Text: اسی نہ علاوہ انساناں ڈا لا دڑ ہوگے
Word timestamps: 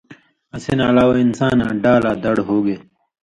اسی 0.55 0.73
نہ 0.77 0.83
علاوہ 0.91 1.15
انساناں 1.23 1.73
ڈا 1.83 1.93
لا 2.03 2.11
دڑ 2.23 2.37
ہوگے 2.47 2.75